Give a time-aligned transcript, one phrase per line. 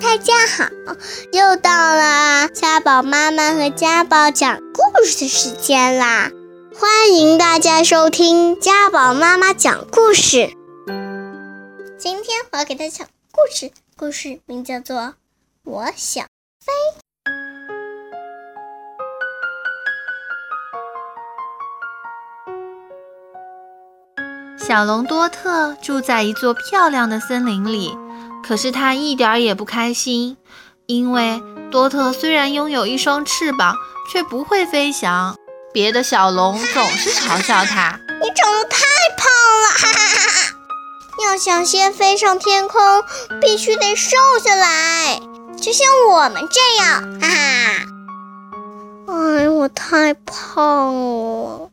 [0.00, 0.68] 大家好，
[1.32, 6.30] 又到了家宝妈妈和家宝讲故事的时间啦！
[6.78, 10.50] 欢迎大家收听家宝妈妈讲故事。
[11.98, 14.98] 今天我要给大家讲故事，故事名叫做
[15.64, 16.26] 《我想
[16.60, 16.72] 飞》。
[24.66, 27.96] 小龙多特住在一座漂亮的森林里。
[28.44, 30.36] 可是他一点也不开心，
[30.86, 31.40] 因为
[31.70, 33.76] 多特虽然拥有一双翅膀，
[34.10, 35.36] 却不会飞翔。
[35.72, 38.84] 别的小龙总是嘲笑他：“你长得太
[39.16, 39.28] 胖
[39.62, 40.56] 了，哈哈哈哈！
[41.24, 42.80] 要想先飞上天空，
[43.40, 45.20] 必须得瘦下来，
[45.60, 47.86] 就像我们这样，哈哈！”
[49.38, 51.70] 哎，我太胖了，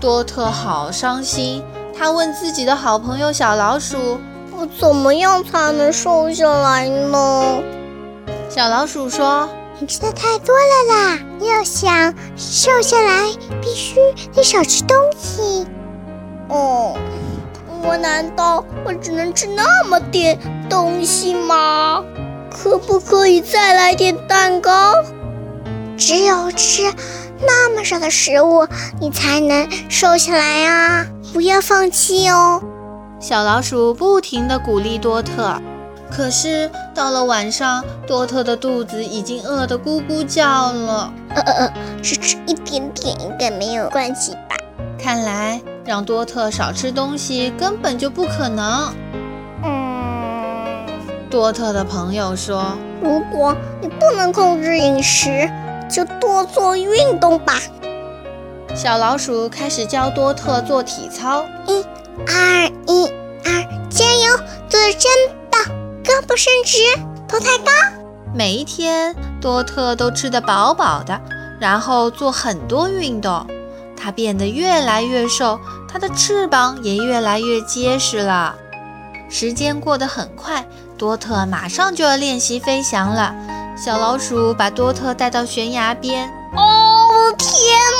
[0.00, 1.62] 多特好伤心。
[1.98, 4.18] 他问自己的好朋友小老鼠。
[4.56, 7.58] 我怎么样才能瘦下来呢？
[8.48, 9.48] 小老鼠说
[9.80, 11.18] ：“你吃的太多了啦！
[11.40, 13.24] 要想瘦下来，
[13.60, 13.96] 必须
[14.32, 15.66] 得少吃东西。”
[16.48, 16.96] 哦，
[17.82, 20.38] 我难道我只能吃那么点
[20.70, 22.04] 东西吗？
[22.48, 24.94] 可不可以再来点蛋糕？
[25.96, 26.82] 只有吃
[27.40, 28.68] 那么少的食物，
[29.00, 31.06] 你才能瘦下来啊！
[31.34, 32.62] 不要放弃哦。
[33.18, 35.60] 小老鼠不停地鼓励多特，
[36.08, 41.12] 可是到了晚上，多特的肚子已经饿得咕咕叫了。
[41.30, 44.54] 呃呃呃，只吃一点点应该没有关系吧？
[44.96, 48.94] 看来让多特少吃东西根本就不可能。
[49.64, 50.86] 嗯，
[51.28, 55.50] 多特的朋友说：“如果你不能控制饮食，
[55.90, 57.54] 就多做运动吧。”
[58.74, 61.44] 小老鼠开始教多特做体操。
[61.66, 61.84] 一。
[62.26, 63.06] 二一
[63.44, 64.36] 二，加油！
[64.68, 65.10] 做的真
[65.50, 65.60] 棒，
[66.04, 66.78] 胳膊伸直，
[67.26, 67.72] 头抬高。
[68.32, 71.20] 每一天，多特都吃得饱饱的，
[71.60, 73.46] 然后做很多运动。
[73.96, 78.54] 它变得越来越瘦，它的翅膀也越来越结实了。
[79.28, 80.64] 时间过得很快，
[80.96, 83.34] 多特马上就要练习飞翔了。
[83.76, 86.28] 小老鼠把多特带到悬崖边。
[86.56, 87.50] 哦，天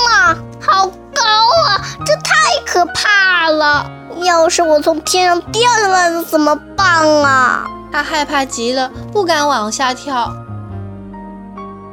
[0.08, 1.22] 哪，好高
[1.66, 1.80] 啊！
[2.04, 2.34] 这太
[2.66, 3.90] 可怕了。
[4.22, 7.64] 要是我从天上掉下来了怎么办啊？
[7.92, 10.32] 他害怕极了，不敢往下跳。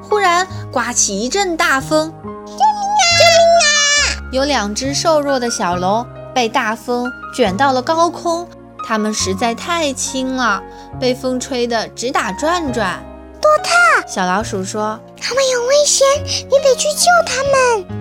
[0.01, 3.03] 忽然刮起一阵大风，救命啊！
[3.19, 4.29] 救命啊！
[4.31, 8.47] 有两只瘦弱的小龙被大风卷到了高空，
[8.87, 10.61] 它们实在太轻了，
[10.99, 13.03] 被风吹得直打转转。
[13.41, 18.00] 多特，小老鼠说：“他们有危险，你得去救他们。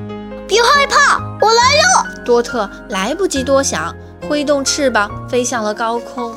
[0.50, 3.94] 别害怕，我来了。”多特来不及多想。
[4.28, 6.32] 挥动翅膀飞向了高空，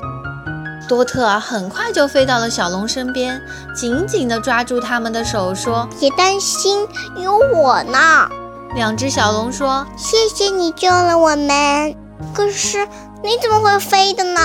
[0.87, 3.39] 多特很快就飞到了小龙身边，
[3.75, 6.87] 紧紧地抓住他们的手，说：“别担心，
[7.17, 8.27] 有我呢。”
[8.73, 11.95] 两只小龙说：“谢谢你救了我们。”
[12.33, 12.87] 可是
[13.21, 14.39] 你怎么会飞的呢？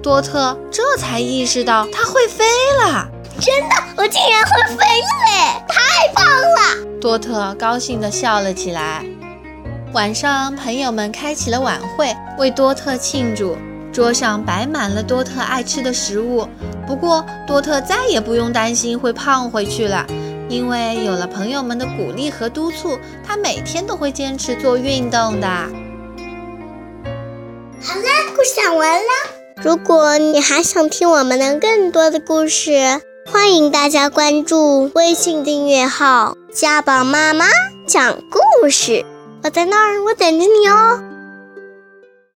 [0.00, 2.44] 多特这才意识到他会飞
[2.80, 3.08] 了。
[3.40, 5.57] 真的，我竟然会飞了！
[7.18, 9.04] 多特高兴地笑了起来。
[9.92, 13.56] 晚上，朋友们开起了晚会，为多特庆祝。
[13.92, 16.46] 桌上摆满了多特爱吃的食物。
[16.86, 20.06] 不过，多特再也不用担心会胖回去了，
[20.48, 22.96] 因为有了朋友们的鼓励和督促，
[23.26, 25.48] 他每天都会坚持做运动的。
[25.48, 25.66] 好
[27.96, 29.08] 啦，故事讲完了。
[29.60, 33.00] 如果你还想听我们的更多的故事，
[33.30, 37.46] 欢迎大家关注微信订阅号“家宝妈妈
[37.86, 39.04] 讲故事”。
[39.44, 41.00] 我在那儿，我等着你哦。